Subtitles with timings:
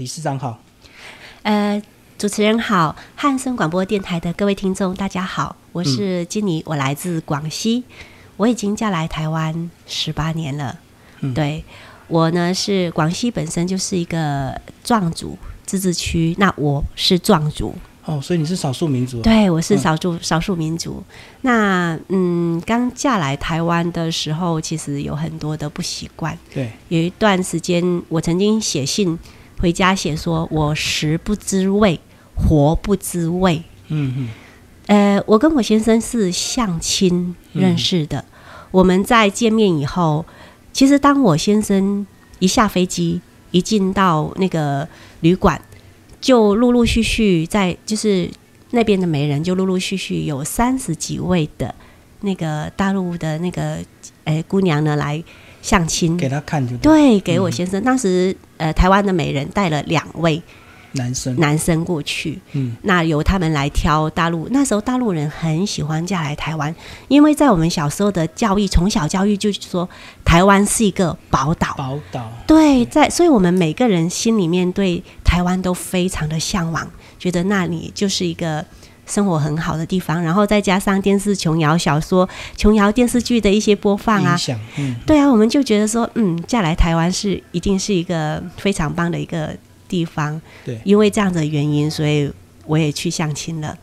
[0.00, 0.58] 理事长好，
[1.44, 1.80] 呃，
[2.18, 7.84] 主持人好，汉森广播电台的各位听众，大家好，我是金妮，我来自广西，
[8.36, 10.76] 我已经嫁来台湾十八年了。
[11.20, 11.64] 嗯对
[12.08, 17.72] 我呢是广西本身就是一个壮族自治区，那我是壮族，
[18.04, 21.04] 哦，所以你是少数民族，对我是嗯少数、少数民族。
[21.42, 26.36] 那嗯，刚嫁来台湾的时候，其实有很多的不习惯。
[26.52, 29.16] 对，有一段时间，我曾经写信
[29.64, 31.98] 回家写说，我食不知味，
[32.34, 33.62] 活不知味。
[33.88, 34.28] 嗯嗯，
[34.88, 38.22] 呃，我跟我先生是相亲认识的。
[38.70, 40.26] 我们在见面以后，
[40.70, 42.06] 其实当我先生
[42.40, 44.86] 一下飞机，一进到那个
[45.20, 45.58] 旅馆，
[46.20, 48.30] 就陆陆续续在就是
[48.72, 51.74] 那边的媒人就陆陆续续有三十几位的
[52.20, 53.78] 那个大陆的那个
[54.24, 55.24] 呃姑娘呢来
[55.62, 56.18] 相亲。
[56.18, 57.82] 给他看就对，对，给我先生。
[57.82, 60.42] 当时呃，台湾的美人带了两位
[60.92, 64.48] 男生，男生过去，嗯，那由他们来挑大陆。
[64.52, 66.74] 那时候大陆人很喜欢嫁来台湾，
[67.08, 69.86] 因为在我们小时候的教育，从小教育就是说
[70.24, 71.74] 台湾是一个宝岛。
[71.76, 78.64] 宝岛，对，在，所以我们每个人心里面对台湾都非常的向往，觉得那里就是一个
[79.06, 80.22] 生活很好的地方。
[80.22, 84.36] 然后再加上电视琼瑶小说、琼瑶电视剧的一些播放啊
[84.78, 89.56] 嗯，对啊，我们就觉得说，嗯，嫁来台湾是一定是一个非常棒的一个
[89.88, 90.40] 地方。
[90.64, 92.30] 对因为这样的原因，所以
[92.66, 93.76] 我也去相亲了。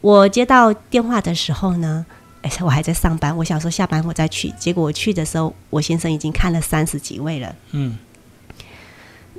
[0.00, 2.04] 我接到电话的时候呢，
[2.42, 4.52] 哎，我还在上班，我想说下班我再去。
[4.58, 7.54] 结果我去的时候，我先生已经看了三十几位了。
[7.72, 7.96] 嗯，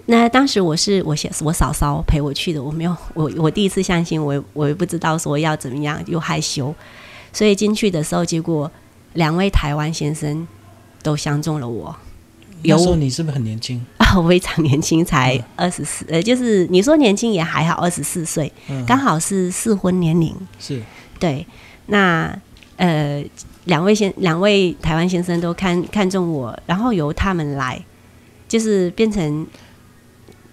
[0.08, 6.74] 那当时我是我先我嫂嫂陪我去的，我没有我我第一次相亲，我我也不知道说要怎么样，又害羞，
[7.34, 8.72] 所以进去的时候，结果
[9.14, 10.48] 两位台湾先生
[11.02, 11.96] 都相中了我。
[12.62, 13.84] 有时候你是不是很年轻？
[13.98, 20.36] 啊，我非常年轻，才二十四，呃，就是你说年轻也还好，二十四岁，嗯，刚好是适婚年龄。
[20.60, 20.82] 是，
[21.20, 21.46] 对，
[21.88, 22.36] 那
[22.78, 23.24] 呃，
[23.66, 27.80] 两位先两位台湾先生都看看中我，然后由他们来，
[28.48, 29.46] 就是变成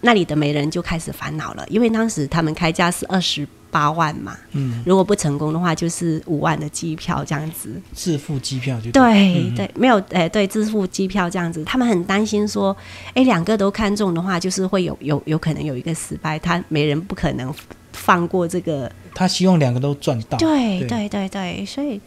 [0.03, 7.81] 那里的媒人就开始烦恼了，因为当时他们开价是二十八万嘛，嗯，如果不成功的话，就是五万的机票这样子。
[7.95, 12.77] 自付机票就对嗯对，没有哎，对，自付机票这样子，他们很担心说，
[13.15, 17.55] 哎，两个都看中的话，就是会有有有可能有一个失败，他媒人不可能
[17.93, 18.91] 放过这个。
[19.15, 22.01] 他希望两个都赚到，对对对对对，所以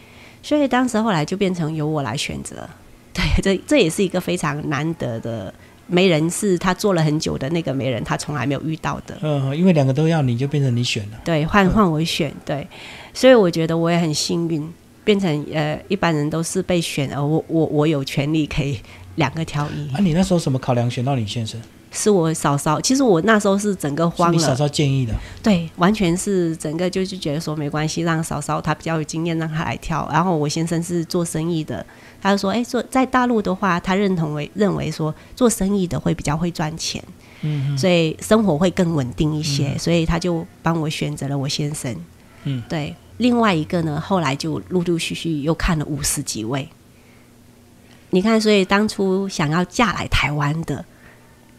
[0.44, 2.68] 所以当时后来就变成由我来选择。
[3.14, 5.54] 对，这这也是一个非常难得的
[5.88, 9.18] 媒人，是他做了很久的那个媒人，他从来没有遇到的。
[9.22, 12.68] 嗯，因为两个都要你，就变成你选了，对，换换我选，对，
[13.14, 14.68] 所以我觉得我也很幸运，
[15.04, 18.80] 变成呃一般人都是被选，而我我我有权利可以
[19.16, 21.62] 两个挑一，啊，你那时候什么考量选到李先生？
[21.98, 22.82] 是我嫂嫂。
[22.82, 30.06] 其实我那时候是整个慌了，你嫂嫂建议的，对，完全是整个就是觉得说没关系，让嫂嫂她比较有经验，让她来挑。
[30.12, 31.86] 然后我先生是做生意的，
[32.26, 37.04] 他就说，哎，做在大陆的话，他认同为认为说做生意的会比较会赚钱，
[37.42, 41.96] 嗯所以生活会更稳定一些，所以他就帮我选择了我先生。
[42.46, 42.96] 嗯，对。
[43.18, 46.68] 另外一个呢，后来就陆陆续续又看了五十几位。
[48.10, 50.84] 你看，所以当初想要嫁来台湾的，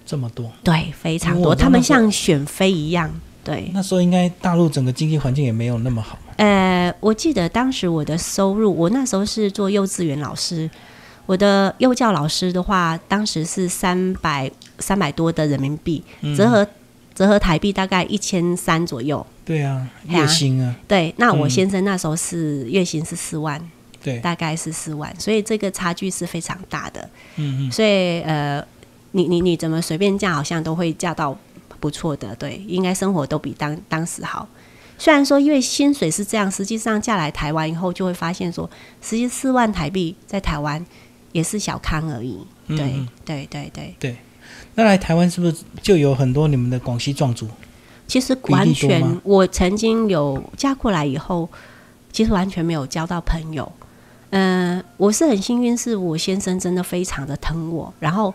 [0.05, 3.09] 这么多，对，非常多，他们像选妃一样，
[3.47, 3.71] 对。
[3.73, 10.69] 那时候应该大陆整个经济环境也没有那么好，呃，我记得当时我的收入，我那时候是做幼稚园老师，
[11.27, 16.37] 我的幼教老师的话，当时是三百三百多的人民币，嗯。
[16.37, 16.67] 折合
[17.15, 19.25] 折合台币大概一千三左右。
[19.45, 21.51] 对啊，月薪啊，对，那我嗯。
[21.51, 23.61] 先生那时候是月薪是四万，
[24.03, 27.09] 对，大概是四万，所以这个差距是非常大的。
[27.37, 28.61] 嗯嗯，所以呃，
[29.13, 31.39] 你你你怎么随便嫁，好像都会嫁到
[31.77, 34.49] 不错的，对，应该生活都比当当时好。
[34.99, 38.69] 虽然说因为薪水是这样，实际上嫁来台湾以后，就会发现说，
[39.03, 40.85] 实际四万台币在台湾
[41.33, 42.39] 也是小康而已。
[42.69, 44.17] 对、嗯嗯对对对，
[44.75, 47.47] 那来台湾是不是就有很多你们的广西壮族？
[48.07, 51.49] 其实完全，我曾经有嫁过来以后，
[52.11, 53.71] 其实完全没有交到朋友。
[54.31, 58.33] 嗯、我是很幸运，是我先生真的非常的疼我，然后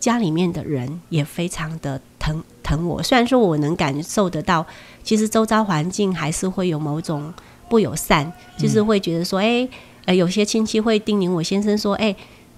[0.00, 3.02] 家里面的人也非常的疼疼我。
[3.02, 4.66] 虽然说我能感受得到，
[5.04, 7.32] 其实周遭环境还是会有某种
[7.68, 9.68] 不友善，就是会觉得说，哎、
[10.06, 12.16] 呃，有些亲戚会叮咛我先生说，哎、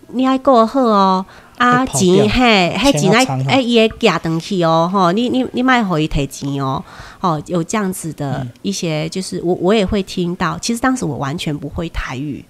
[0.09, 1.27] 你爱过好哦，
[1.59, 6.83] 啊钱嘿，迄钱爱钱要藏好哎伊会寄登去哦，吼，你你你卖互伊摕钱哦，
[7.21, 10.57] 哦，有这样子的一些，就是我我也会听到。
[10.59, 12.45] 其实当时我完全不会台语，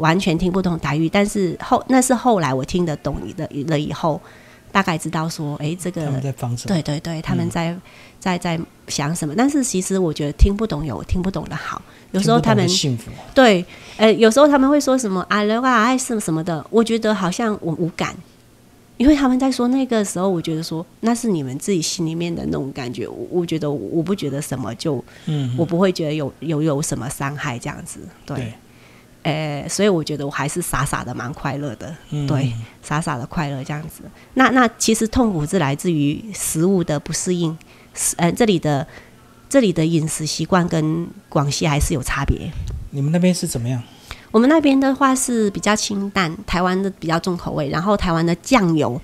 [0.00, 4.20] 完全听不懂台语，但是后那是后来我听得懂了了以后，
[4.72, 6.74] 大概知道说，哎，这个他们在放什么？
[6.74, 7.76] 对对对，他们在、
[8.18, 8.58] 在在
[8.88, 9.34] 想什么？
[9.36, 11.80] 但是其实我觉得听不懂有听不懂的好，
[12.12, 13.64] 有时候他们幸福，对，
[13.96, 18.16] 呃，有时候他们会说什么啊，人啊爱什么什么的，我觉得好像我无感，
[18.96, 28.36] 因为他们在说那个时候，我觉得说那是你们自己心里面的那种感觉，我我觉得我不觉得什么就，嗯，我不会觉得有有有什么伤害这样子，对。
[28.36, 28.52] 对
[29.22, 32.52] 呃，所以我觉得我还是傻傻的蛮快乐的，嗯对，
[32.82, 34.02] 傻傻的快乐这样子。
[34.34, 37.56] 那那其实痛苦是来自于食物的不适应，
[37.94, 38.86] 食呃这里的
[39.48, 42.50] 这里的饮食习惯跟广西还是有差别。
[42.90, 43.82] 你们那边是怎么样？
[44.30, 49.00] 我们那边的话是比较清淡，台湾的比较重口味，然后台湾的酱油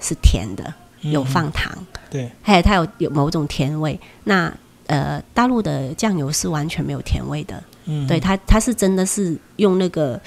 [0.00, 0.72] 是甜的，
[1.02, 1.70] 有放糖，
[2.10, 4.00] 对，还有它有有某种甜味。
[4.24, 4.52] 那
[4.90, 10.20] 呃，大陆的酱油是完全没有甜味的，嗯，对它它是真的是用那个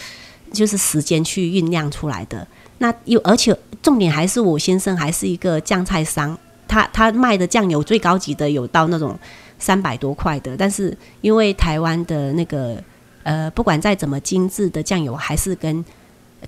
[0.54, 2.48] 就是时间去酝酿出来的。
[2.78, 9.20] 那又而且重点还是我先生还是一个酱菜商，他他卖的酱油最高级的有到那种
[9.60, 12.82] 三百多块的，但是因为台湾的那个
[13.24, 15.84] 呃，不管再怎么精致的酱油，还是跟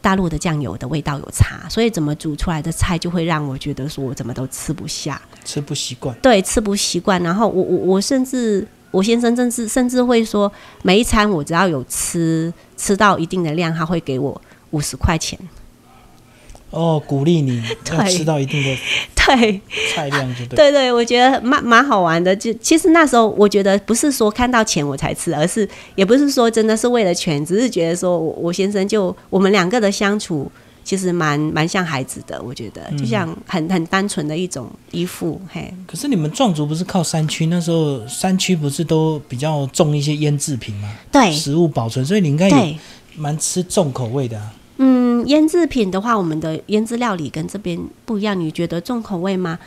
[0.01, 5.21] 大陆的酱油的味道有差，所以怎么煮出来的菜就会让我觉得说我怎么都吃不下。
[5.43, 7.21] 吃不习惯，对，吃不习惯。
[7.21, 10.51] 然后我我我甚至我先生甚至甚至会说，
[10.83, 15.37] 每一餐我只要有吃吃到一定的量，他会给我五十块钱。
[16.75, 18.77] 哦，鼓励你 要吃到一定的
[19.15, 19.59] 对
[19.93, 20.55] 菜量就对。
[20.57, 22.35] 对对，我觉得蛮蛮好玩的。
[22.35, 30.51] 就其实那时候我觉得不是说看到钱我才吃，而是也不是说真的是为了钱，只是觉得说我我先生就我们两个的相处。
[30.83, 37.47] 其实蛮蛮像孩子的，我觉得就像很很单纯的一种依附，嘿，可是你们壮族不是靠山区？
[37.47, 40.95] 那时候山区不是都比较重一些腌制品吗？
[41.11, 42.77] 对食物保存，所以你应该也，
[43.15, 44.53] 蛮吃重口味的啊。
[45.25, 48.39] 嗯，腌制品的话，我们的腌制料理跟这边不一样。
[48.39, 49.59] 你觉得重口味吗？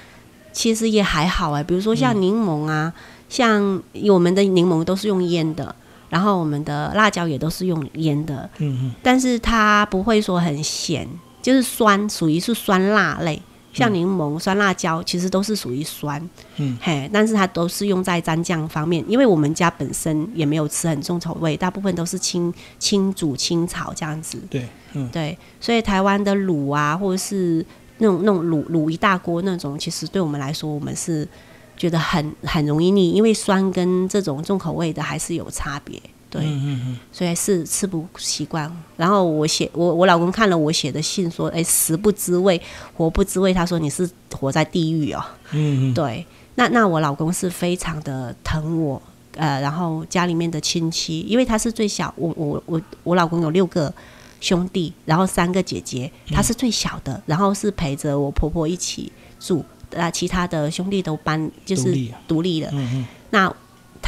[0.51, 2.93] 其实也还好哎、比如说像柠檬啊，
[3.29, 5.75] 像我们的柠檬都是用腌的，
[6.09, 11.07] 然后我们的辣椒也都是用腌的，嗯嗯，但是它不会说很咸，
[11.43, 13.41] 就是酸，属于是酸辣类。
[13.73, 16.21] 像柠檬、酸辣椒其实都是属于酸，
[16.57, 24.39] 嗯，嘿，但是它都是用在蘸酱方面，因为我们家本身也没有吃很重口味，大部分都是清清煮、清炒这样子。
[24.51, 27.65] 对，嗯，对，所以台湾的卤啊，或者是
[27.99, 31.29] 那种那种卤卤一大锅那种，其实对我们来说，我们是
[31.77, 36.01] 觉得很很容易腻，因为酸跟这种重口味的还是有差别。
[36.31, 38.71] 对，嗯嗯嗯，所以是吃不习惯。
[38.97, 42.61] 然后我写我我老公看了我写的信说，哎，食不知味，
[42.95, 43.55] 活不知味。
[43.55, 44.09] 他说你是
[44.39, 45.25] 活在地狱哦。
[45.53, 46.27] 嗯嗯，对，
[46.57, 49.01] 那那我老公是非常的疼我，
[49.37, 53.93] 呃，然后家里面的亲戚，因为他是最小，我我我我老公有六个
[54.41, 59.11] 兄弟，然后三个姐姐，他是最小的，然后是陪着我婆婆一起
[59.41, 59.65] 住，
[59.97, 62.69] 啊，其他的兄弟都搬就是独立啊独立了。
[62.73, 63.55] 嗯嗯，那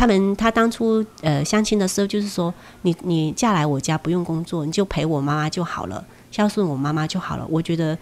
[0.00, 7.46] 他们他当初呃相亲的时候，就是说你你嫁来我家不用工作，你就陪我妈妈就好了，孝顺我妈妈就好了。
[7.50, 7.98] 我觉得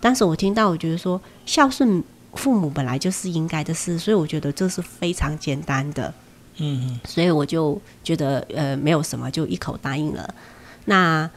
[0.00, 2.02] 当时我听到，我觉得说孝顺
[2.32, 6.14] 父母本来就是应该的事，所以我觉得这是非常简单的，
[6.56, 10.34] 嗯嗯，所以我就觉得呃没有什么，就一口答应了。
[10.86, 11.28] 那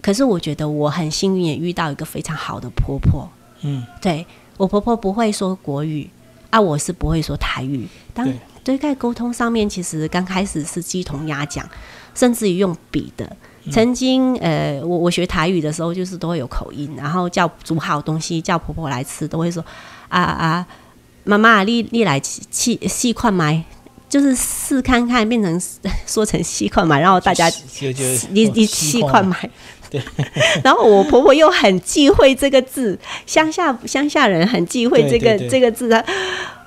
[0.00, 3.28] 可是我觉得我很幸运，也遇到一个非常好的婆婆。
[3.62, 4.24] 嗯，对
[4.56, 6.08] 我婆婆不会说国语
[6.50, 7.88] 啊，我是不会说台语。
[8.14, 11.68] 当对对在沟通上面，其实刚开始是鸡同鸭讲，
[12.14, 13.36] 甚至于用比的。
[13.70, 19.62] 曾经呃，我我学台语的时候，就是都会有口音，然后叫煮好东西叫婆婆来吃，都会说
[20.08, 20.66] 啊啊，
[21.24, 23.62] 妈妈你你来细细块买，
[24.08, 25.60] 就是试看看变成
[26.06, 27.50] 说成细块买，然后大家
[28.30, 29.50] 你你七七块买，
[29.90, 30.00] 对。
[30.62, 36.04] 然后我婆婆又很忌讳这个字，乡下乡下人很忌讳这个这个字，啊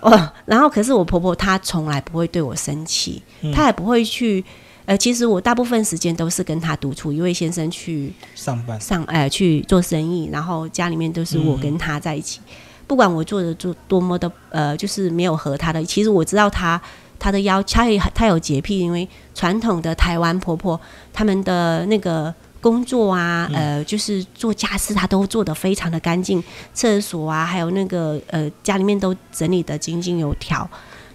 [0.01, 4.43] 哦，然后可是我婆婆她从来不会对我生气，嗯她也不会去。
[4.85, 12.41] 呃，其实我大部分时间都是跟她独处，因为先生去上班，上呃去做生意，然后家里面都是我跟他在一起。
[12.85, 16.81] 不管我做的做多么的呃，就是没有和她的，其实我知道她。
[17.17, 20.77] 她的要她也她有洁癖，因为传统的台湾婆婆
[21.13, 26.41] 他们的那个工作啊，呃，就是做家事，他都做得非常的干净，
[26.73, 30.67] 厕所啊，还有那个呃家里面都整理得井井有条。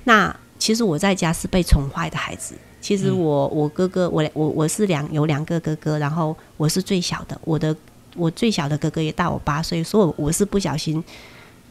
[0.05, 2.55] 那其实我在家是被宠坏的孩子。
[2.81, 7.75] 其实我我哥哥我我我是两有两个哥哥，然后我是最小的，我的
[8.15, 11.03] 我最小的哥哥也大我八岁，所以我我是不小心，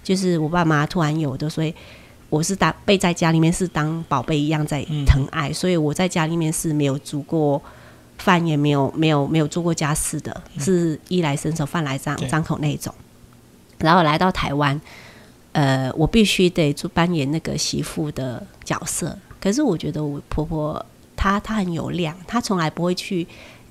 [0.03, 1.73] 就是我爸妈突然有的，所以
[2.29, 7.61] 我是当被在家里面是当宝贝一样在疼爱，所以我在家里面是没有煮过
[8.17, 12.93] 饭，也没有没有没有做过家事的，是衣来伸手饭来张张口那一种。
[13.79, 14.79] 然后来到台湾，
[15.51, 19.17] 呃，我必须得做扮演那个媳妇的角色。
[19.39, 20.83] 可是我觉得我婆婆
[21.15, 23.25] 她她很有量，她从来不会去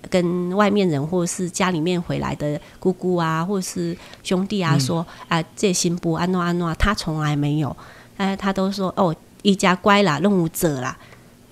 [0.08, 7.76] 跟外面人或者是家里面回来的姑姑啊，或者是兄弟啊说啊这新妇安诺安诺，她从来没有，
[8.16, 10.96] 哎，她都说哦一家乖啦，任务者啦。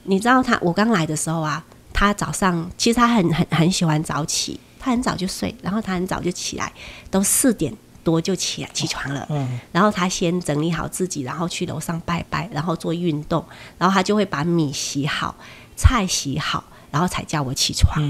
[0.05, 6.71] 你知道她我刚来的时候啊，她早上其实他很很很喜欢早起，他很早就睡，然后他很早就起来，
[7.11, 7.75] 都四点。
[8.05, 13.43] 多就起来起床了，嗯然后他先整理好自己，然后去楼上拜拜，然后做运动，
[13.79, 15.35] 然后他就会把米洗好，
[15.75, 18.05] 菜洗好，然后才叫我起床。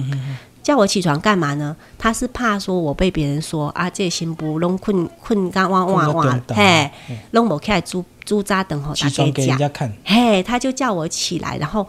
[0.64, 1.76] 叫我起床干嘛呢？
[1.96, 6.90] 他是怕说我被别人说啊，这心不弄困困干哇哇哇，嘿，
[7.30, 11.86] 弄不起来猪猪渣等候起床给人家看，嘿，他就叫我起来，然后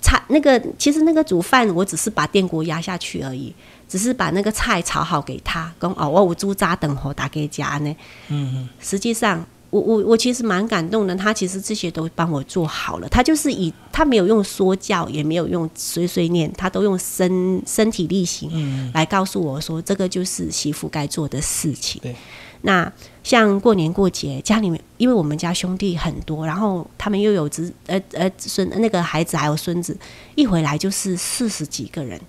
[0.00, 3.54] 菜那个其实那个煮饭，我只是把电锅压下去而已。
[3.88, 7.90] 只是把那个菜炒好给他，跟哦我猪渣等候打给家呢。
[8.28, 8.68] 嗯嗯。
[8.78, 11.16] 实际上，我我我其实蛮感动的。
[11.16, 13.08] 他其实这些都帮我做好了。
[13.08, 22.00] 他就是以他没有用说教，也没有用碎碎念，他都用身身体力行来告诉我说，这个就是媳妇该做的事情。
[22.00, 22.14] 对。
[22.62, 29.96] 那像过年过节，家里面因为我们家兄弟很多，然后他们又有子呃呃孙那个孩子还有孙子，
[30.34, 32.20] 一回来就是四十几个人。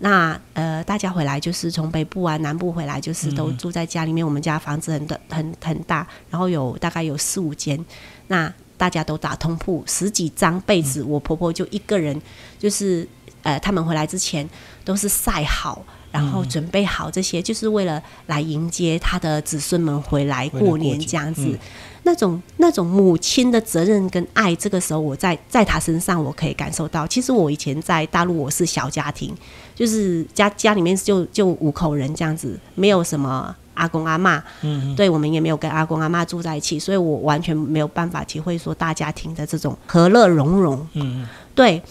[0.00, 4.26] 那呃，大家回来就是从北部啊、南部回来，就是都住在家里面。
[4.26, 7.78] 我们家房子很大、很很大，然后有大概有四五间。
[8.26, 12.20] 那大家都打通铺，十几张被子，我婆婆就一个人，
[12.58, 13.06] 就是
[13.42, 14.48] 呃，他们回来之前
[14.84, 21.58] 都是晒好，然后准备好这些，就是为了来迎接他的子孙们回来过年这样子。
[22.04, 27.06] 那种那种母亲的责任跟爱，这个时候我在在他身上我可以感受到。
[27.06, 29.34] 其实我以前在大陆我是小家庭，
[29.74, 41.82] 就是家家里面就就五口人这样子，没有什么阿公阿妈，嗯，对我们也没有跟阿公阿妈住在一起，所以我完全没有办法体会说大家庭的这种和乐融融，嗯，对。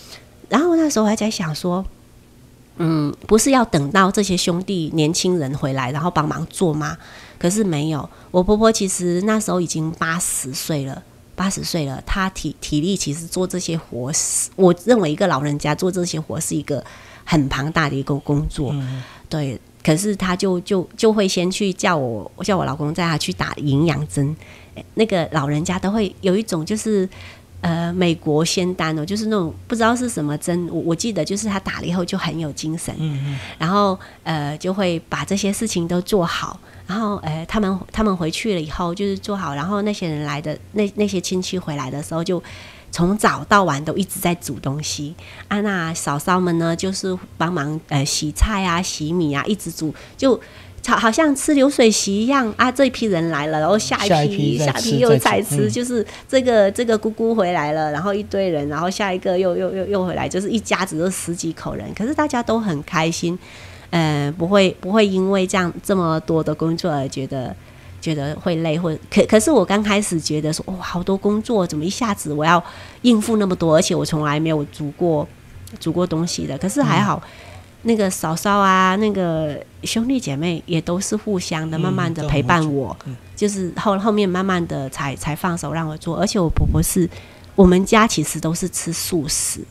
[0.50, 1.86] 然后那时候还在想说，
[2.78, 6.98] 嗯，不是要等到这些兄弟年轻人回来然后帮忙做吗？
[7.40, 11.04] 可是没有，我婆婆其实那时候已经八十岁了，
[11.36, 14.12] 八十岁了，她体体力其实做这些活，
[14.56, 16.84] 我认为一个老人家做这些活是一个
[17.24, 18.74] 很庞大的一个工作，
[19.30, 19.60] 对。
[19.84, 24.36] 可是她就就就会先去叫我叫我老公带她去打营养针，
[24.96, 27.08] 那个老人家都会有一种就是
[27.62, 32.96] 呃美国仙丹哦，就是那种不知道是什么针，我我记得就是他打了以后就很有精神，
[33.58, 36.60] 然后呃就会把这些事情都做好。
[36.88, 39.54] 然后，呃，他们他们回去了以后，就是做好。
[39.54, 42.42] 然后那些人来的那那些亲戚回来的时候，就
[42.94, 45.14] 从早到晚都一直在煮东西。
[45.50, 50.40] 啊，娜嫂嫂们呢，就是帮忙呃洗菜啊、洗米啊，一直煮，就
[50.88, 52.72] 好好像吃流水席一样啊。
[52.72, 63.38] 这一批人来了，然后下一批下一批又再吃，就是这个这个姑姑回来了，然后一堆人，然后下一个又又又又回来，就是一家子都十几口人，可是大家都很开心。
[63.90, 67.56] 嗯，不会不会因为这样这么多的工作而觉得
[68.02, 72.62] 觉得会累，或可可是我刚开始觉得说，哦，好多工作，怎么一下子我要
[73.04, 75.26] 应付那么多，而且我从来没有煮过
[75.80, 76.58] 煮过东西的。
[76.58, 77.24] 可是还好，
[77.84, 82.96] 那个嫂嫂啊，那个兄弟姐妹也都是互相的，慢慢的陪伴我，
[83.36, 86.18] 就是后后面慢慢的才才放手让我做。
[86.18, 87.10] 而且我婆婆是
[87.56, 89.62] 我们家其实都是吃素食，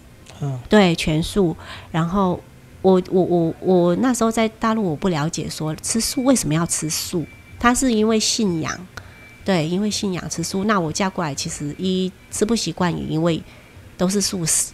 [0.40, 1.56] 嗯，对，全素，
[1.90, 2.40] 然后。
[2.82, 7.26] 我我我我那时候在大陆，我不了解说吃素为什么要吃素，
[7.58, 8.86] 他是因为信仰，
[9.44, 10.62] 对，因为信仰吃素。
[10.64, 13.42] 那我嫁过来其实一吃不习惯，也因为
[13.96, 14.72] 都是素食，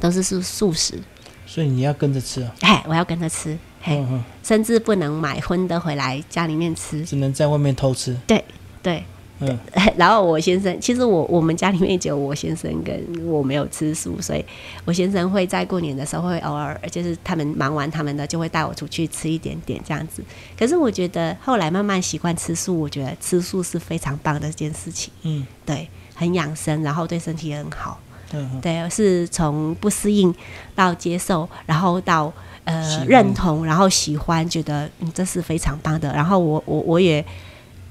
[0.00, 0.98] 都是素素食，
[1.46, 2.54] 所以你要跟着吃啊？
[2.60, 4.04] 哎，我要跟着吃，嘿，
[4.42, 8.16] 甚至不能买荤的回来家里面吃，只能在外面偷吃。
[8.26, 8.44] 对
[8.82, 9.04] 对。
[9.44, 9.58] 嗯，
[9.98, 14.44] 然后我先生，其实我我们家里面只有我先生跟我没有吃素，所以
[14.84, 20.22] 我先生会在过年的时候会偶尔，就是他们忙完他们的，就会带我出去吃一点点这样子。
[20.56, 25.12] 可是我觉得后来慢慢习惯吃素，我觉得吃素是非常棒的一件事情。
[25.22, 27.98] 嗯，对，很养生，然后对身体也很好。
[28.32, 30.34] 嗯，对，是从不适应
[30.74, 32.32] 到接受，然后到
[32.64, 36.12] 呃认同，然后喜欢，觉得嗯这是非常棒的。
[36.12, 37.24] 然后我我我也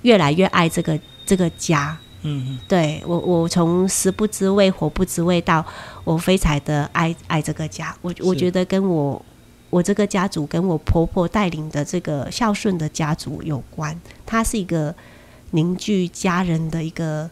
[0.03, 0.99] 越来越爱这个。
[1.23, 5.63] 这个家，嗯，对我，我从食不知味、活不知味到
[6.03, 7.95] 我非常的爱爱这个家。
[8.01, 9.23] 我我觉得跟我
[9.69, 13.97] 我这个家族跟我婆婆带领的这个孝顺的家族有关。
[14.25, 14.93] 它是一个
[15.51, 17.29] 凝聚家人的一个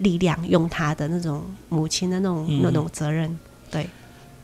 [0.00, 3.38] 力量，用他的那种母亲的那种那种责任。
[3.70, 3.88] 对。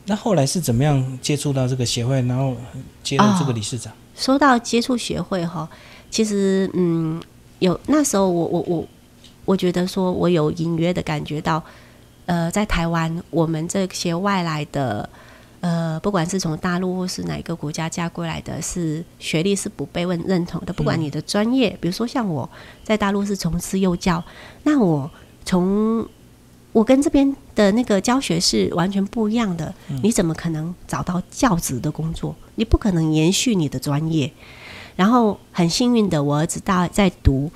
[0.06, 2.56] 那后来是怎么样接触到这个协会，然后
[3.02, 3.92] 接到这个理事长？
[4.14, 5.68] 说到接触协会哈，
[6.10, 7.20] 其实嗯。
[7.58, 8.86] 有那时候我我我
[9.46, 11.62] 我觉得说我有隐约的感觉到，
[12.26, 15.08] 呃，在台湾我们这些外来的。
[15.60, 20.72] 呃，不管是从大陆或是哪个国家嫁过来的，是学历是不被问认同的。
[20.72, 22.48] 不管你的专业，比如说像我
[22.84, 24.22] 在大陆是从事幼教，
[24.62, 25.10] 那我
[25.46, 26.06] 从
[26.72, 29.74] 我跟这边的那个教学是完全不一样的。
[30.02, 32.36] 你怎么可能找到教职的工作？
[32.56, 34.30] 你不可能延续你的专业。
[34.94, 37.50] 然后很幸运的，我儿子大在读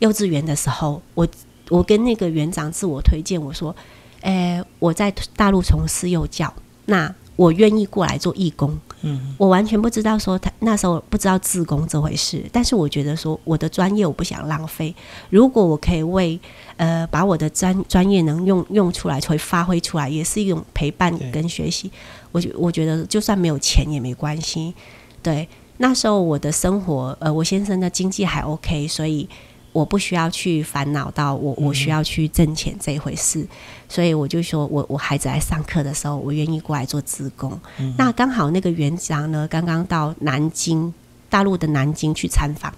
[0.00, 1.28] 幼稚园的时候，我
[1.68, 3.74] 我跟那个园长自我推荐，我说
[4.22, 6.52] ：“诶，我在大陆从事幼教。”
[6.86, 14.94] 那我愿意过来做义工，嗯，我完全不知道说他那时候不知道自工这回事，但是我觉得说我的专业我不想浪费，
[15.30, 16.40] 如果我可以为
[16.76, 21.90] 呃把我的专专业能用用出来，会发挥出来，也是一种陪伴跟学习。
[22.32, 24.74] 我觉我觉得就算没有钱也没关系。
[25.22, 29.28] 对，那时候我的生活，呃，我先生的经济还 OK，所以。
[29.74, 33.44] 我不需要去烦恼到我我需要去挣钱这一回事，
[33.88, 37.60] 所以我就说我我孩子来上课的时候，我愿意过来做职工。
[37.98, 40.94] 那刚好那个园长呢，刚刚到南京
[41.28, 42.72] 大陆的南京去参访，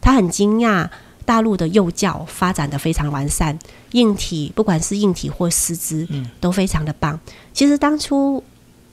[0.00, 0.88] 他很惊讶
[1.26, 3.58] 大陆的幼教发展的非常完善，
[3.92, 6.08] 硬体不管是硬体或师资，
[6.40, 7.20] 都非常的棒。
[7.52, 8.42] 其实当初。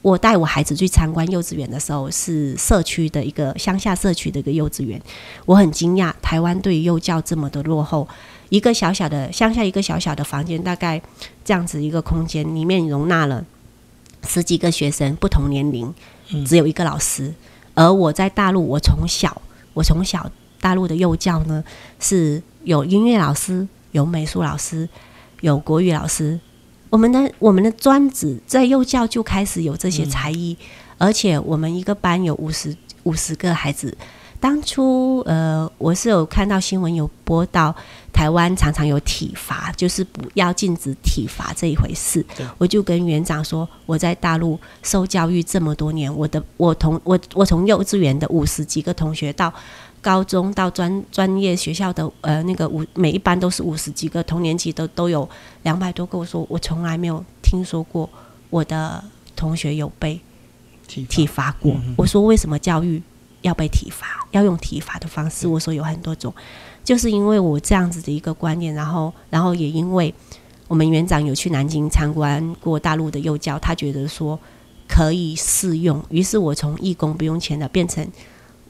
[0.05, 5.01] 我带我孩子去参观幼稚园的时候，是社区的一个乡下社区的一个幼稚园。
[5.47, 8.07] 我很惊讶，台湾对于幼教这么的落后。
[8.49, 11.01] 一个小小的乡下，一个小小的房间，大概
[11.43, 13.43] 这样子一个空间，里面容纳了
[14.27, 15.91] 十几个学生，不同年龄，
[16.45, 17.33] 只有一个老师。
[17.73, 19.41] 而我在大陆，我从小，
[19.73, 20.29] 我从小
[20.61, 21.63] 大陆的幼教呢，
[21.99, 24.87] 是有音乐老师，有美术老师，
[25.41, 26.39] 有国语老师。
[26.89, 30.55] 我们的我们的专职在幼教就开始有这些才艺，
[30.97, 33.95] 而且我们一个班有五十五十个孩子。
[34.39, 37.75] 当初呃，我是有看到新闻有播到
[38.13, 42.23] 台湾常常有体罚，就是不要禁止体罚这一回事。
[42.57, 49.51] 我就跟园长说，我在大陆受教育这么多年，我的我同我我从幼稚园的五十几个同学到。
[50.05, 55.27] 高中到专专业学校的呃那个五每一班都是五十几个同年级都都有
[55.63, 56.15] 两百多个。
[56.15, 58.07] 我说我从来没有听说过
[58.51, 59.03] 我的
[59.35, 60.21] 同学有被
[60.87, 61.75] 体罚过。
[61.97, 63.01] 我说为什么教育
[63.41, 64.27] 要被体罚？
[64.29, 65.47] 要用体罚的方式？
[65.47, 66.31] 我说有很多种，
[66.83, 70.13] 就是因为我这样子的一个观念，然后然后也因为
[70.67, 74.39] 我们园长有去南京参观过大陆的幼教，他觉得说
[74.87, 78.07] 可以适用，于是我从义工不用钱的变成。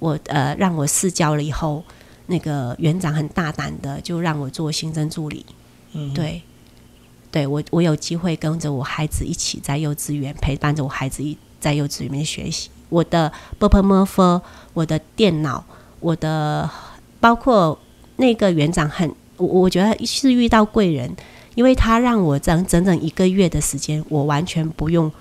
[0.05, 1.83] 我呃，让我试教了以后，
[2.27, 5.43] 那个园长很大胆的就让我做行政助理。
[5.93, 6.43] 嗯，对，
[7.31, 12.69] 对我我有机会跟着我孩子一起在幼稚园陪伴着我孩子一在幼稚园里面学习。
[12.89, 14.41] 我的 b p m f
[14.75, 15.65] 我的电脑，
[15.99, 16.69] 我的
[17.19, 17.75] 包括
[18.17, 21.11] 那个园长很，我我觉得是遇到贵人，
[21.55, 25.11] 因为他让我整整整一个月的时间，我完全不用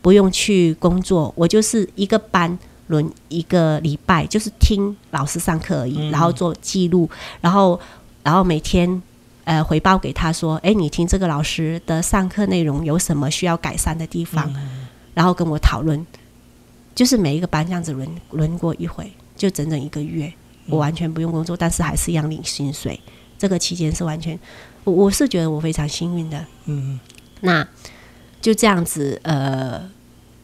[0.00, 2.58] 不用去工作，我就是一个班。
[2.90, 7.08] 轮一个礼拜就是听老师上课而已，然后做记录，
[7.40, 7.80] 然后
[8.24, 9.00] 然后每天
[9.44, 14.52] 呃回报给他说，哎，你听这个老师的上课内容有什么需要改善的地方，
[15.14, 16.04] 然后跟我讨论，
[16.96, 20.32] 就是每一个班这样子轮轮过一回，就整整一个月，
[20.66, 22.98] 我完全不用工作，但是还是一样领薪水。
[23.38, 24.36] 这个期间是完全，
[24.82, 26.98] 我我是觉得我非常幸运的，嗯，
[27.40, 27.66] 那
[28.40, 29.88] 就这样子，呃，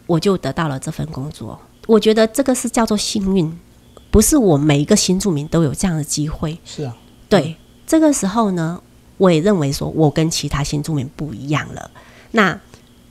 [0.07, 1.61] 我就得到了这份工作。
[1.87, 3.59] 我觉得这个是叫做幸运，
[4.11, 6.59] 不是我每一个新住民都有这样的机会。
[6.65, 6.97] 是啊，
[7.29, 8.81] 对，这个时候呢，
[9.17, 11.91] 我也认为说我跟其他新住民不一样了。
[12.33, 12.59] 那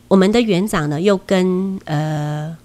[0.08, 2.56] 我们的园长呢，又跟呃，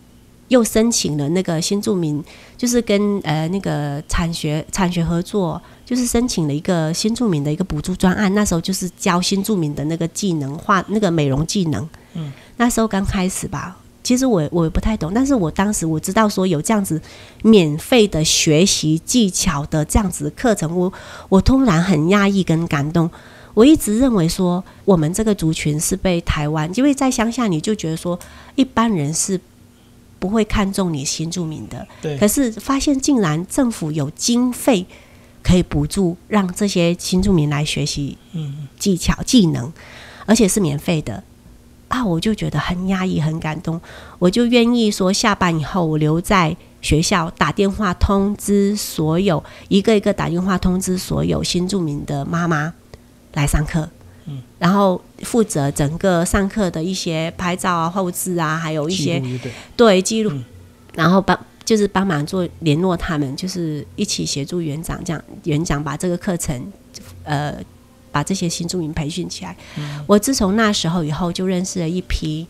[0.48, 2.22] 又申请了那个新住民，
[2.56, 8.34] 就是跟呃那个产学产学合作，就是申请了一个新住民的一个补助专案。
[8.34, 11.88] 那时候就是教新住民的那个技能，化那个美容技能。
[12.14, 13.78] 嗯，那时候刚开始吧。
[14.02, 17.00] 其实我我不太懂，但是我当时我知道说有这样子
[17.42, 20.92] 免费的学习技巧的这样子的课程，我
[21.28, 23.10] 我突然很压抑跟感动。
[23.52, 28.18] 我一直认为说我们这个族群是被台湾，因为在乡下你就觉得说
[28.54, 29.38] 一般人是
[30.18, 32.16] 不会看重你新住民的，对。
[32.16, 34.86] 可是发现竟然政府有经费
[35.42, 39.70] 可以补助让这些新住民来学习嗯技巧技能，
[40.26, 41.22] 而且是免费的。
[41.90, 43.80] 啊，我就觉得很压抑，很感动，
[44.18, 52.72] 我就愿意说下班以后我留在学校打电话通知所有一个一个打电话通知所有新住民的妈妈
[53.34, 53.88] 来上课，
[54.26, 59.22] 嗯，然后负责整个上课的一些拍照啊、后置啊，还有一些
[59.76, 60.32] 对记录，
[60.94, 61.38] 然后帮。
[61.62, 66.60] 就是帮忙做联络他们，就是一起协助园长这样，园长把这个课程，
[67.22, 67.54] 呃，
[68.10, 69.56] 把这些新住民培训起来。
[70.06, 72.46] 我自从那时候以后，就认识了一批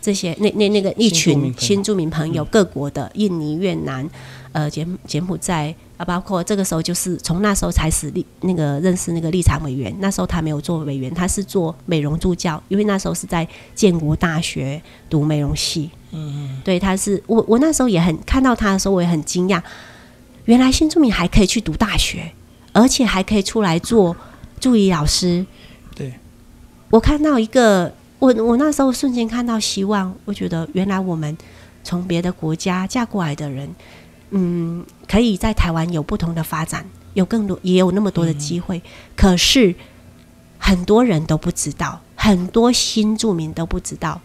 [0.00, 4.08] 这些那那那个一群新住民朋友，各国的印尼、越南、
[4.52, 9.94] 呃柬柬埔寨啊，包括这个时候就是从那时候才始立那个认识那个立场委员。
[10.00, 15.90] 那时候他没有做委员，他是做美容助教，因为那时候是在建国大学读美容系。
[16.12, 19.62] 嗯嗯，对，他是我我那时候也很看到他的时候，我也很惊讶，
[20.46, 22.32] 原来新住民还可以去读大学，
[22.72, 24.16] 而且还可以出来做
[24.60, 25.44] 助理老师。
[25.96, 26.12] 对，
[26.90, 31.36] 我看到一个，我我那时候瞬间看到希望，我觉得原来我们
[31.82, 33.68] 从别的国家嫁过来的人，
[34.30, 38.80] 嗯，可以在台湾有不同的发展，有更多也有那么多的机会，
[39.16, 39.74] 可是
[40.58, 44.20] 很多人都不知道，很多新住民都不知道。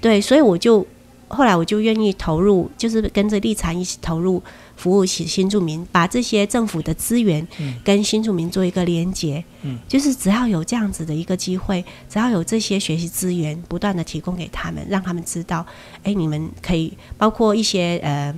[0.00, 0.86] 对，所以我就
[1.28, 4.42] 后来我就愿意投入，就是跟着立产一起投入
[4.76, 7.46] 服务新新住民，把这些政府的资源
[7.82, 9.44] 跟新住民做一个连接。
[9.62, 15.64] 嗯，就是只要有这样子的一个机会，只要有这些学习资源不断的提供给他们，让他们知道，
[16.02, 18.34] 哎，你们可以包括一些呃。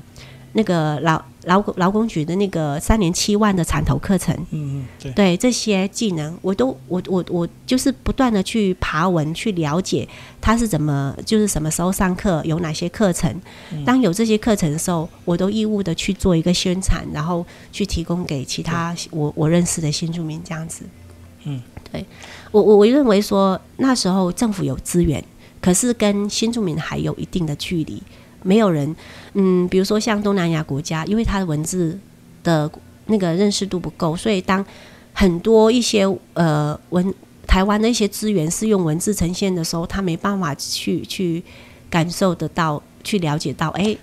[0.57, 10.09] 那个劳劳劳工局的那个三年七万的产头课程，嗯嗯，对，对这些技能，我都我我我就是不断的去爬文去了解
[10.41, 13.31] 他是怎么，就是什么时候上课，有哪些课程。
[13.85, 20.87] 当有这些课程的时候，我都义务的去做一个宣传，然后去提供给其他我我认识的新住民这样子。
[21.45, 21.61] 嗯，
[21.93, 22.03] 对
[22.51, 25.23] 我我我认为说那时候政府有资源，
[25.61, 28.03] 可是跟新住民还有一定的距离。
[28.43, 28.95] 没有人，
[29.39, 31.99] 嗯，比如说像东南亚国家，因为它的文字
[32.43, 32.71] 的
[33.05, 34.65] 那个认识度不够，所以当
[35.13, 37.15] 很多一些呃文
[37.47, 41.43] 台湾的一些资源是用文字呈现的时候，他没办法去去
[41.91, 43.95] 感受得到，去了解到，哎，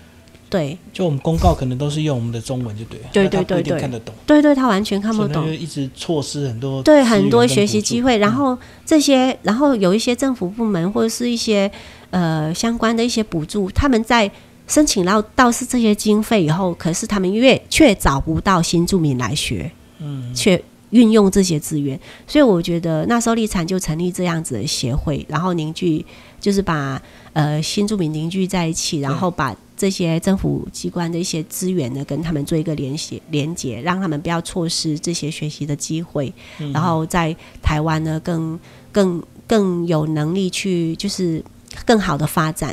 [0.48, 11.68] 对，就我们公告可能都是用我们的中文，就对，对对对对，看得懂，对对，他完全看不懂，一直错失很多对很多学习机会，然后这些，然后有一些政府部门或者是一些。
[12.10, 14.30] 呃，相关的一些补助，他们在
[14.66, 26.04] 申请到到是这些经费以后，可是他们越却找不到新住民来学，嗯，却运用这些资源，所以我觉得那时候立产就成立这样子的协会，然后凝聚
[26.40, 27.00] 就是把
[27.32, 36.32] 呃新住民凝聚在一起，然后把这些政府机关的一些资源呢跟他们做一个联系连接，让他们不要错失这些学习的机会，
[36.72, 38.58] 然后在台湾呢更
[38.90, 41.44] 更更有能力去就是。
[41.84, 42.72] 更好的发展，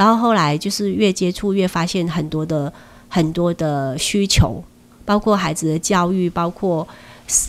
[0.00, 2.72] 然后后来就是越接触越发现很多的
[3.06, 4.64] 很多的需求，
[5.04, 6.88] 包括孩子的教育，包括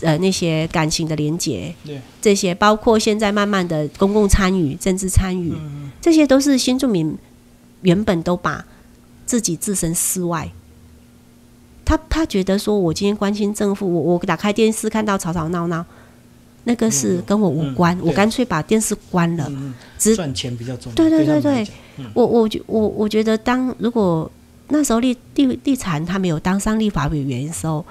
[0.02, 1.74] 呃那些感情的连接，
[2.20, 5.54] 这些，包括现在慢慢的公共参与、政治参与，
[5.98, 7.16] 这些都是新住民
[7.80, 8.62] 原本都把
[9.24, 10.52] 自己置身事外。
[11.86, 15.86] 他他觉得说，我今天关心政府，我我打开电视看到吵吵闹闹。
[16.64, 19.50] 那个是跟我无关，我干脆把电视关了。
[19.98, 20.94] 只赚钱比较重要。
[20.94, 21.66] 对对对对，
[22.14, 24.30] 我我觉我我觉得，当如果
[24.68, 27.84] 那时候立地地产他没有当上立法委员的时候，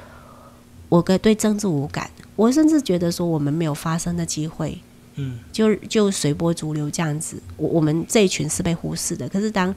[0.87, 4.77] 我跟对政治无感，我甚至觉得说我们没有发生的机会。
[5.15, 9.27] 嗯，就就随波逐流这样子，我我们这一群是被忽视的。
[9.27, 9.75] 可是当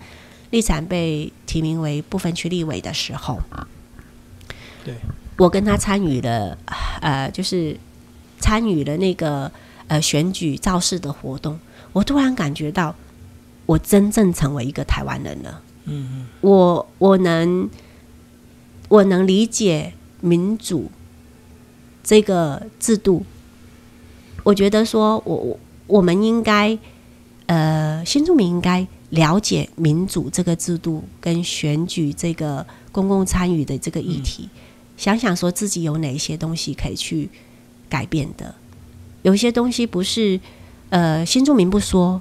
[0.50, 3.40] 立产被提名为部分区立委的时候，
[4.84, 4.94] 对
[5.36, 6.56] 我跟他参与了，
[7.00, 7.76] 呃，就是。
[8.44, 9.50] 参与了那个
[9.88, 11.58] 呃选举造势的活动，
[11.94, 12.94] 我突然感觉到
[13.64, 15.62] 我真正成为一个台湾人了。
[15.86, 17.70] 嗯嗯，我我能
[18.90, 20.90] 我能理解民主
[22.02, 23.24] 这个制度。
[24.42, 26.78] 我觉得说，我我我们应该
[27.46, 34.50] 呃新住民应该了解民主这个制度跟选举这个公共参与的这个议题，
[34.98, 37.30] 想想说自己有哪些东西可以去。
[37.94, 38.52] 改变的。
[39.22, 40.40] 有些东西不是，
[40.90, 42.20] 呃，新住民不说，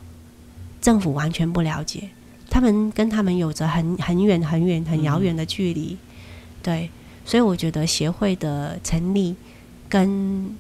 [0.80, 2.10] 政府完全不了解，
[2.48, 5.98] 他们跟他们有着很很远很远很遥远的距离，
[6.62, 6.90] 对，
[7.26, 9.36] 所以我觉得协会的成立
[9.90, 10.56] 跟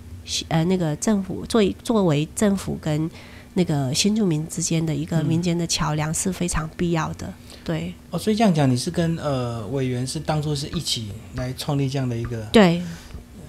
[0.47, 3.09] 呃那个政府作作为政府跟
[3.53, 7.31] 那个新住民之间的一个民间的桥梁是非常必要的，
[7.63, 7.93] 对。
[8.09, 12.81] 哦，所以这样讲，你是跟呃委员是当初是一起来创立这样的一个对。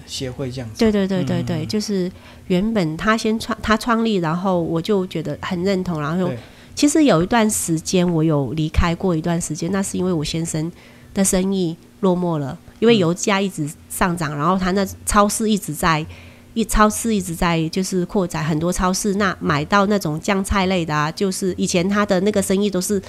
[0.05, 2.11] 协会这样子，对对对对对，就是
[2.47, 6.31] 原本他先创他创立，然后我就觉得很认同，然后
[6.73, 10.71] 其实有一段时间我有离开过一段时间，那是因为我先生
[11.13, 16.05] 的生意落寞了，因为油价一直上涨，然后他那超市一直在
[16.53, 23.01] 一超市一直在就是扩展很多超市，那买到那种酱菜类的啊，就是以前他的那个生意都是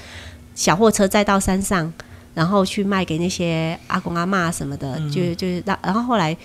[0.55, 1.93] 小货车载到山上。
[2.37, 6.37] 然后去卖给那些阿公阿嬷什么的，就就是让然后后来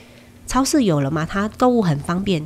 [0.52, 2.46] 超市有了嘛，它购物很方便，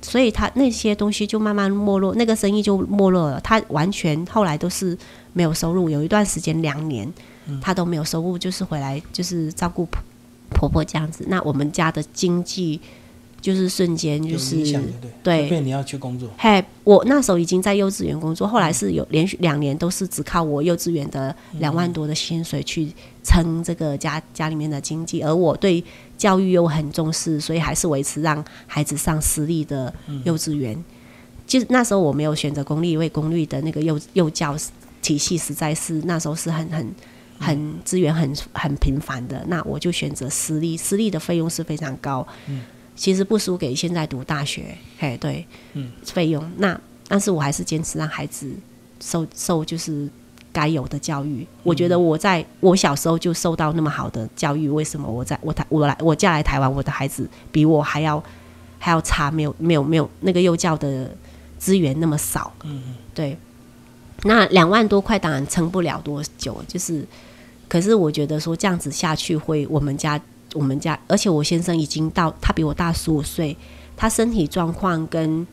[0.00, 3.38] 所以它那些东西就慢慢没落，那个生意就没落了。
[3.42, 4.96] 他完全后来都是
[5.34, 7.06] 没有收入，有一段时间两年
[7.60, 10.00] 他都没有收入，就是回来就是照顾婆
[10.52, 11.26] 婆婆这样子。
[11.28, 12.80] 那我们家的经济
[13.44, 14.56] 就是瞬间就是
[15.22, 22.90] 对你要去工作，嘿，我那时候已经在幼稚园工作，后来是有连续两年都是只靠我幼稚园的两万多的薪水去
[23.22, 25.84] 撑这个家家里面的经济，而我对
[26.16, 29.92] 教育又很重视，所以还是维持让孩子上私立的
[30.24, 30.82] 幼稚园。
[31.46, 34.56] 其实那时候我没有选择公立，因为公立的那个幼幼教
[35.02, 36.94] 体系实在是那时候是很很
[37.38, 42.26] 很资源很很频繁的，那我就选择私立，私立的费用是非常高。
[42.96, 46.50] 其实不输给现在读大学，嘿，对，嗯，费用。
[46.56, 48.50] 那但是我还是坚持让孩子
[49.00, 50.08] 受受就是
[50.52, 51.46] 该有的教育。
[51.62, 58.22] 我觉得我在我小时候就受到那么好的教育，为什么我在我台我来我嫁来台湾，我的孩子比我还要
[58.78, 59.30] 还要差？
[59.30, 61.10] 没有没有没有那个幼教的
[61.58, 63.36] 资源那么少，嗯嗯，对。
[64.22, 67.06] 那两万多块当然撑不了多久，就是，
[67.68, 70.18] 可是我觉得说这样子下去会我们家
[70.54, 73.54] 我们家，而且我先生已经到他比我大十五岁，
[73.96, 75.46] 他身体状况跟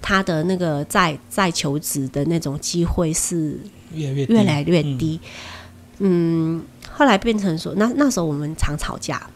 [0.00, 3.58] 他的那个在在求职的那种机会是
[3.92, 4.32] 越来越低。
[4.32, 5.20] 越来越低。
[5.98, 9.28] 嗯，后来变成说，那那时候我们常吵架，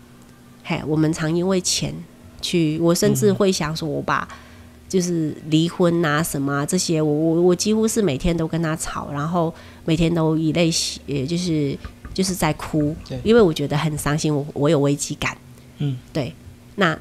[0.63, 1.95] 嘿，我们常因为钱
[2.41, 4.29] 去，我甚至会想说，我把
[4.89, 11.79] 就是离婚啊什么啊这些，我我我几乎是每天都跟他吵，然后每天都以泪洗，也就是
[12.19, 15.39] 就是在哭对，因为我觉得很伤心，我我有危机感。
[15.79, 16.35] 嗯，对。
[16.75, 16.99] 那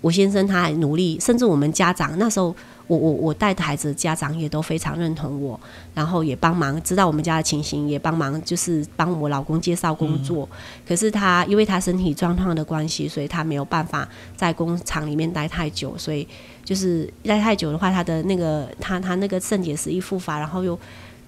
[0.00, 5.60] 我先生他还努力，甚至我们家长那时候，我我我带的孩子的家长也都非常认同我，
[5.92, 10.48] 然后也帮忙知道我们家的情形，也帮忙就是帮我老公介绍工作。
[10.88, 16.26] 可是他因为他身体状况的关系，所以他没有办法在工厂里面待太久，所以
[16.64, 20.78] 就是待太久的话，他的那个他他那个肾结石一复发，然后又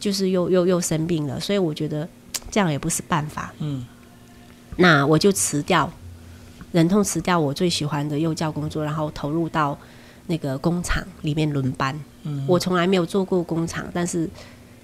[0.01, 2.07] 就是又又又生病了，所以我觉得
[2.51, 3.53] 这样也不是办法。
[3.59, 3.87] 嗯，
[4.77, 5.93] 那我就辞掉，
[6.73, 9.79] 忍痛辞掉我最喜欢的幼教工作，然后投入到
[10.27, 11.99] 那个工厂里面轮班。
[12.23, 14.29] 嗯，我从来没有做过工厂，但是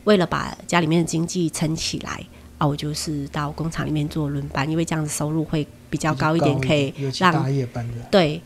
[0.04, 2.24] 为了把家里面的经济撑起来
[2.58, 7.32] 啊，我就是到工厂里面做轮班，因为这样子收入会比较高一点，可以让
[8.10, 8.40] 对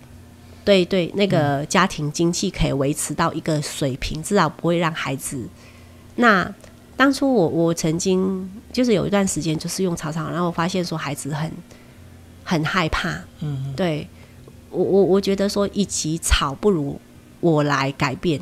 [0.65, 5.49] 对对，那个家庭经济可以维持到一个水平，至少不会让孩子。
[6.17, 6.51] 那
[6.97, 11.53] 当初我我曾经就是有一段时间就是用草草，然后我发现说孩子很
[12.43, 14.09] 很害怕，嗯，对
[14.71, 16.99] 我我我觉得说，与其吵，不如
[17.41, 18.41] 我来改变，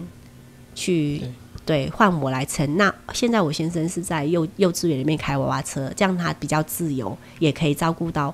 [0.75, 2.77] 去对对换我来撑。
[2.77, 8.33] 那现在我先生是在幼幼稚园里面开娃娃车，这样他比较自由，也可以照顾到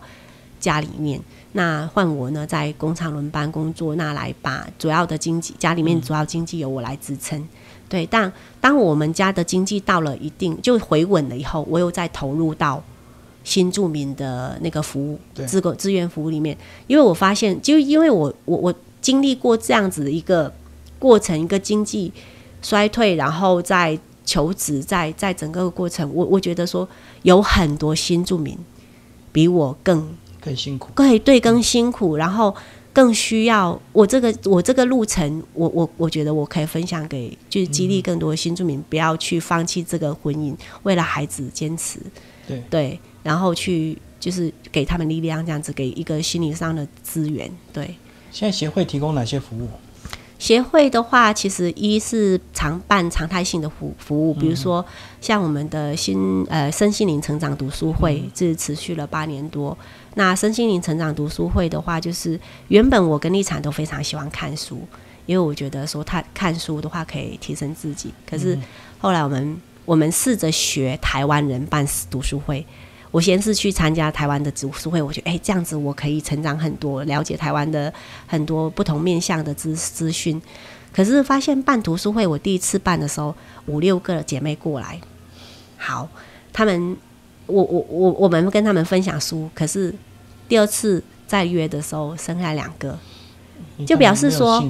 [0.59, 1.20] 家里面。
[1.52, 7.48] 那换我呢，在工厂轮班工作，那来把主要的经济家里面主要经济由我来支撑。
[7.90, 12.81] 对，但当我们家的经济到了一定就回稳了以后，我又再投入到
[13.42, 18.72] 新住民的那个服务对自个志愿服务里面，因为我发现，就因为我我我
[19.03, 20.53] 经历过这样子的一个
[21.00, 22.12] 过程，一个经济
[22.62, 26.88] 衰退，然后在求职，在在整个过程，我我觉得说
[27.22, 28.57] 有很多新住民
[29.33, 32.55] 比我更更辛苦，对对更辛苦，然后
[32.92, 42.00] 更需要我这个我这个路程，我我我觉得我可以分享给，就是激励更多新住民，不要去放弃这个婚姻，为了孩子坚持，
[42.46, 47.94] 对对，然后去就是给他们力量，这样子给一个心理上的资源，对。
[48.33, 49.68] 现在协会提供哪些服务？
[50.40, 54.85] 协会的话，其实一是常办常态性的服服务，比如说
[55.20, 59.76] 像我们的新呃身心灵成长读书会，这持续了八年多。
[60.14, 64.81] 那身心灵成长读书会的话，就是原本我跟立产都非常喜欢看书，
[65.26, 68.11] 因为我觉得说他看书的话可以提升自己。
[68.26, 68.59] 可是
[68.98, 72.66] 后来我们我们试着学台湾人办读书会。
[73.11, 77.92] 我先是去参加台湾的读书会，我觉得哎、这样子我可以成长很多，了解台湾的
[78.27, 80.40] 很多不同面向的资资讯。
[80.92, 83.35] 可是发现办读书会，我第一次办的时候，
[83.66, 85.01] 五六个姐妹过来，
[85.77, 86.09] 好，
[86.53, 86.96] 他们
[87.46, 89.94] 我我我我们跟他们分享书，可是
[90.49, 92.99] 第二次再约的时候，剩下两个，
[93.87, 94.62] 就表示说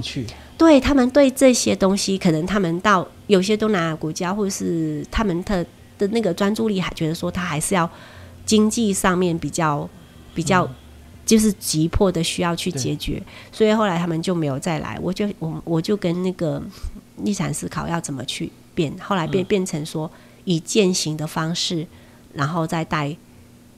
[0.59, 5.65] 对他们对这些东西，可能他们到有些东南亚国家，或者是他们的
[5.99, 7.91] 的那个专注力，还觉得说他还是要
[8.51, 9.89] 经济上面比较
[10.35, 10.69] 比较。
[11.27, 14.99] 就是急迫的需要去解决，所以后来他们就没有再来。
[15.01, 16.61] 我就我我就跟那个
[17.19, 20.11] 立产思考要怎么去变，后来变变成说
[20.45, 21.87] 以践行的方式，
[22.35, 23.17] 然后再带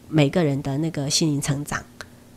[0.08, 1.84] 每个人的那个心灵成长。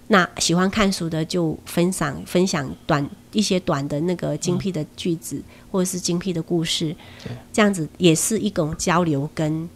[0.07, 6.93] 那喜欢看书的就分享分享短一些短的那个精辟的句子，或者是精辟的故事，
[7.53, 9.69] 这样子也是一种交流跟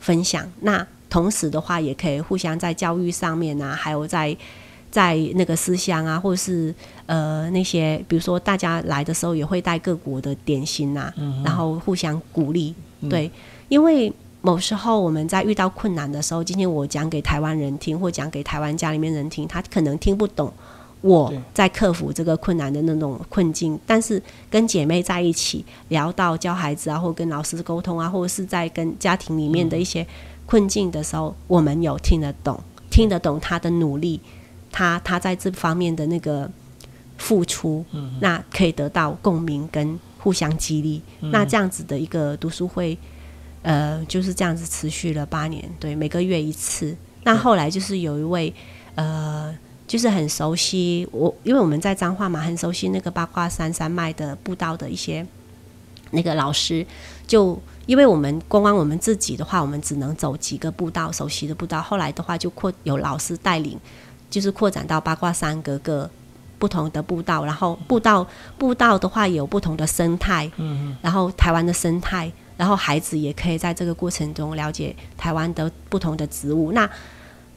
[0.00, 0.50] 分享。
[0.62, 4.34] 那同时的话，也可以互相在教育上面啊，还有在
[4.90, 11.12] 在那个思想啊，或者是呃那些，比如说大家来的时候也会带各国的点心呐，
[11.44, 12.74] 然后互相鼓励。
[13.10, 13.30] 对，
[13.68, 14.10] 因为。
[14.42, 20.50] 某时候我们在遇到困难的时候，今天我讲给台湾人听，或讲给台湾家里面人听，他可能听不懂
[21.02, 23.78] 我在克服这个困难的那种困境。
[23.86, 30.06] 但是跟姐妹在一起聊到教孩子啊，或跟老师沟通啊，或者是在跟家庭里面的一些
[30.50, 32.60] 困境的时候，我们有听得懂，
[32.90, 34.20] 听得懂他的努力，
[34.72, 36.50] 他他在这方面的那个
[37.18, 37.84] 付出，
[38.20, 41.00] 那可以得到共鸣跟互相激励。
[41.20, 42.98] 那这样子的一个读书会。
[43.62, 46.96] 呃，就是这样子持续了八年，对，每个月一次。
[47.24, 48.50] 那后来就是有一位，
[48.94, 49.54] 呃，
[49.86, 55.26] 就是很熟悉我，因为我们在彰化嘛，很熟悉那个八卦山山脉的步道的一些
[56.12, 56.86] 那个老师，
[57.26, 61.80] 就因为我们光光我们自己的话，我们只能走几个步道，熟悉的步道。
[61.82, 63.78] 后来的话，就扩有老师带领，
[64.28, 66.08] 就是扩展到八卦山各个
[66.58, 68.26] 不同的步道，然后步道
[68.58, 72.30] 步道的话有不同的生态，嗯，然后台湾的生态。
[72.56, 76.72] 然后孩子也可以在这个过程中了解台湾的不同的植物。
[76.72, 76.86] 那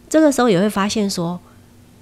[0.08, 1.38] 这个时候也会发现说，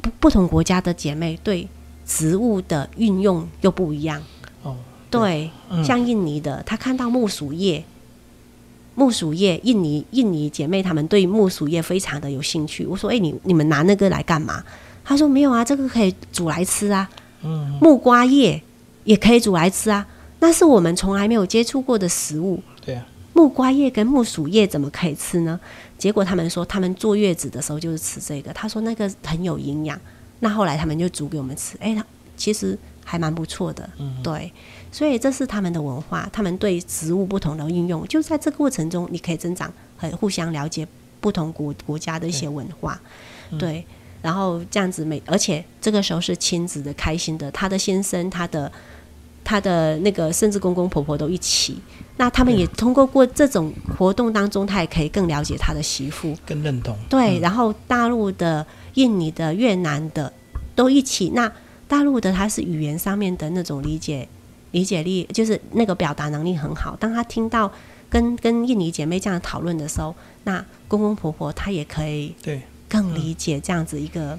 [0.02, 1.68] 不不同国家的姐妹对
[2.06, 4.22] 植物的运用又不一样。
[4.62, 4.78] 哦，
[5.10, 5.50] 对，
[5.84, 7.84] 像印尼的，她看到木薯叶，
[8.96, 12.86] 木薯叶，印尼印尼姐妹她们对木薯叶非常的有兴趣。
[12.86, 14.64] 我说：“哎，你你们拿那个来干嘛？”
[15.04, 17.10] 她说：“没有啊，这个可以煮来吃啊。
[17.44, 18.62] 嗯，木瓜叶
[19.04, 20.06] 也可以煮来吃啊。
[20.40, 25.60] 那是我们从来没有接触过的食物。”对啊，木瓜叶跟木薯叶怎么可以吃呢？
[25.98, 28.52] 结果他们说，他们坐月子的时候就是吃这个。
[28.54, 30.00] 他说那个很有营养。
[30.40, 31.96] 那后来他们就煮给我们吃，哎，
[32.36, 32.76] 其实
[33.06, 33.88] 还蛮不错的。
[34.00, 34.52] 嗯，对，
[34.92, 40.88] 所以这是他们的文化，他们对植物不同的应用，就在这个过程中，你可以增长，很互相了解
[41.20, 43.00] 不同国国家的一些文化。
[43.58, 43.86] 对，
[44.22, 48.72] 然后这样子每，而且这个时候是亲子的、开心的，他的先生，他的。
[49.44, 51.76] 他的那个甚至公公婆婆都一起，
[52.18, 56.96] 那他们也通过过这种活动当中，他也可以更了解他的媳妇，更认同。
[57.10, 60.32] 对，然后大陆的、印尼的、越南的
[60.76, 61.32] 都一起。
[61.34, 61.52] 那
[61.88, 64.30] 大陆的他是语言上面的那种理解
[64.72, 66.96] 理解力，就是那个表达能力很好。
[67.00, 67.72] 当他听到
[68.10, 74.38] 跟跟印尼姐妹这样讨论的时候，那公公婆婆他也可以对更理解这样子一个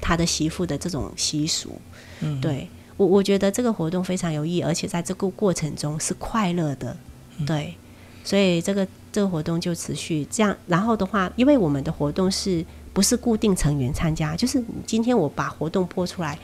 [0.00, 1.80] 他的媳妇的这种习俗，
[2.20, 2.68] 嗯，对。
[2.98, 6.96] 我我觉得这个活动非常有意义，而且在这个过程中是快乐的，
[7.46, 7.74] 对，
[8.24, 10.56] 所以这个这个活动就持续这样。
[10.66, 14.34] 然后的话，因为我们的活动是不是固定成员参加？
[14.34, 16.38] 就是今天我把活动播出来，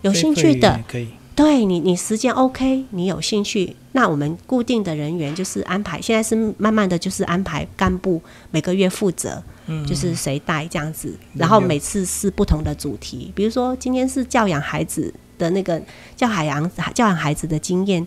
[0.00, 6.00] 有兴趣的可以，对你你时间 OK，你有兴趣，那我们固定的人员就是安排。
[6.02, 8.20] 现在是慢慢的就是安排干部
[8.50, 15.14] 每个月负责，嗯，就是谁带这样子，然后每次是不同的主题，比如说今天是教养孩子。
[15.38, 15.80] 的那个
[16.16, 18.04] 教海洋教养孩子的经验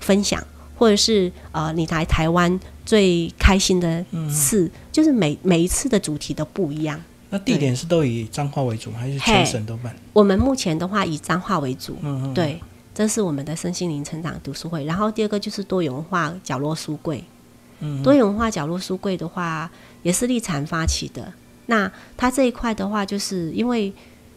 [0.00, 0.44] 分享，
[0.76, 7.00] 或者是呃，你来台湾最开心的次，就是每每一次的主题都不一样。
[7.30, 9.94] 那地点是都以彰化为主，还是全省都办？
[10.12, 11.96] 我们目前的话以彰化为主。
[12.02, 12.34] 嗯嗯。
[12.34, 12.60] 对，
[12.94, 14.84] 这是我们的身心灵成长读书会。
[14.84, 17.24] 然后第二个就是多元文化角落书柜。
[17.80, 18.02] 嗯。
[18.02, 19.70] 多元文化角落书柜的话，
[20.02, 21.32] 也是立产发起的。
[21.66, 23.92] 那它这一块的话，就是因为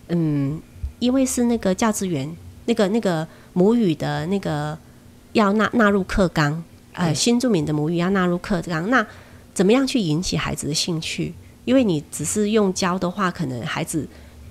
[0.07, 0.61] 嗯。
[0.99, 2.35] 因为是那个教资员，
[2.67, 4.75] 那个那个母语的那个
[5.33, 6.63] 要纳纳入课纲，
[6.93, 8.89] 呃，新著名的母语要纳入课纲。
[8.89, 9.05] 那
[9.53, 11.33] 怎么样去引起孩子的兴趣？
[11.65, 14.07] 因为你只是用教的话，可能孩子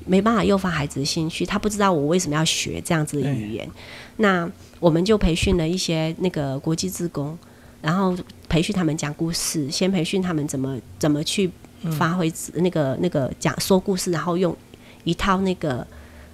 [0.06, 3.68] 没办法诱发孩子的兴趣，他不知道我为什么要学这样子的语言。
[4.16, 7.38] 那我们就培训了一些那个国际职工，
[7.80, 8.16] 然后
[8.48, 11.50] 培训他们讲故事，先培训他们怎么怎么去
[11.98, 14.56] 发挥那个那个讲说故事，然后用
[15.04, 15.86] 一套那个。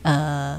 [0.03, 0.59] 呃，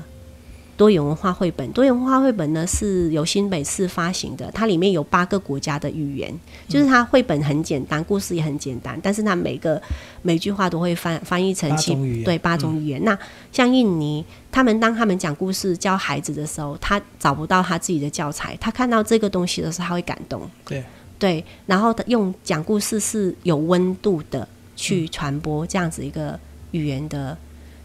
[0.81, 6.33] 多元文化绘本，多元文化绘本呢是由新北市发行的，它里面有八个国家的语言，
[6.67, 9.79] 就是它绘本很简单，故事也很简单，但是它每个
[10.23, 13.03] 每句话都会翻翻译成七对八种语言。
[13.03, 13.15] 那
[13.51, 20.49] 像印尼，他们当他们讲故事教孩子的时候，他找不到他自己的教材，他看到这个东西的时候，他会感动。
[20.65, 20.83] 对
[21.19, 26.39] 对，然后他用讲故事是有温度的去传播这样子一个
[26.71, 27.37] 语言的。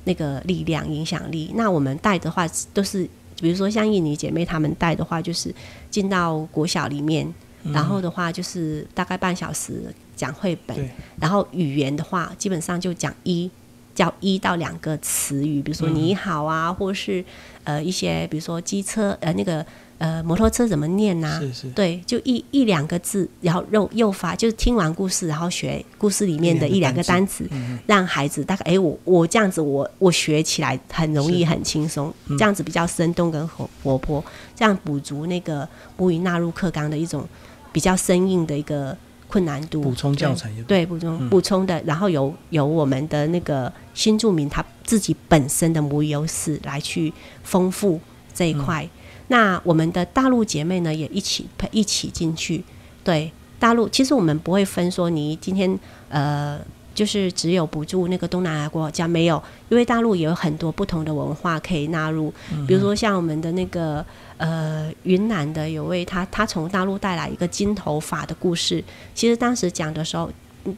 [0.07, 3.07] 那个力量、影响力，那我们带的话都是，
[3.41, 5.55] 比如说像印尼姐妹她们带的话，就是
[5.91, 7.27] 进到国小里面，
[7.73, 10.77] 然后的话就是大概半小时讲绘本。
[10.77, 10.89] 对，
[11.21, 13.51] 然后语言的话基本上就讲一
[13.95, 17.25] 叫一到两个词语，比如说你好啊，或是
[17.65, 19.67] 呃一些比如说机车呃那个
[19.99, 27.49] 呃摩托车怎么念呐、是是，对，就一一两个字，然后诱诱发，就是听完故事，然后学故事里面的一两个单词，
[27.87, 34.23] 让孩子大概哎，我我这样子我我学起来很容易很轻松，这样子比较生动跟活活泼，
[34.55, 35.67] 这样补足那个
[35.97, 37.27] 母语纳入课纲的一种
[37.73, 38.97] 比较生硬的一个
[39.29, 39.81] 困难度。
[39.81, 47.99] 补充教材也对补充补充的，然后由由我们的那个新住民他自己本身的母语优势来去丰富
[48.35, 48.87] 这一块。
[49.29, 52.63] 那我们的大陆姐妹呢，也一起配一起进去。
[53.03, 56.61] 对大陆，其实我们不会分说你今天呃，
[56.95, 62.33] 就是只有补助那个东南亚国家没有，因为大陆也有很多不同的文化可以纳入。
[62.67, 64.05] 比如说像我们的那个
[64.37, 68.83] 呃云南的有位他他从大陆带来一个金头发的故事，
[69.15, 70.31] 其实当时讲的时候。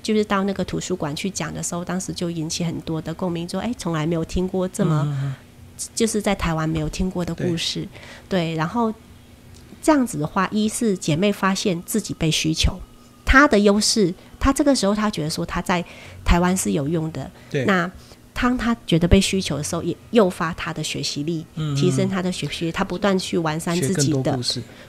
[0.02, 5.34] 就是到那个图书馆去讲的时候，当时就引起很多的共鸣，说：“哎，从来没有听过这么，
[5.94, 7.86] 就是在台湾没有听过的故事。”
[8.28, 8.92] 对，然后
[9.80, 12.78] 这样子的话，一是姐妹发现自己被需求，
[13.24, 15.84] 她的优势，她这个时候她觉得说她在
[16.24, 17.30] 台湾是有用的。
[17.50, 17.90] 对，那
[18.34, 21.44] 当她觉得被需求的时候，也诱发她的学习力，
[21.76, 24.38] 提升她的学习力，她不断去完善自己的，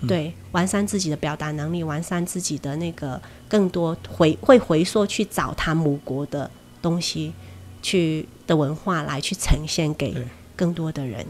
[0.07, 6.49] 对，完善自己的表达能力，完善自己的那个更多回会回溯去找她母国的
[6.81, 7.33] 东西，
[7.81, 10.15] 去的文化来去呈现给
[10.59, 11.25] 更多的人。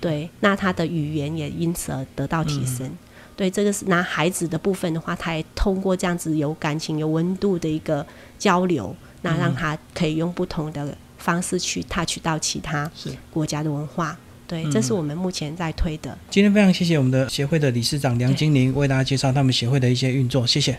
[0.00, 2.90] 对，那他的语言也因此而得到提升。
[3.36, 8.04] 对，这个是拿孩子的部分的话，他也通过这样子有感情、有温度的一个
[8.36, 12.90] 交流，那让他可以用不同的方式去 touch 到其他
[13.30, 14.18] 国家的文化。
[14.48, 16.18] 对，这是我们目前在推的。
[16.28, 20.78] 今天非常谢谢我们的协会的理事长梁金玲为大家介绍他们协会的一些运作，谢谢，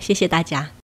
[0.00, 0.70] 谢谢大家。